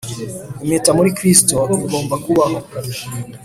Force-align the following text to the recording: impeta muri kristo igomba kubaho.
impeta 0.63 0.89
muri 0.97 1.09
kristo 1.17 1.57
igomba 1.83 2.15
kubaho. 2.23 2.57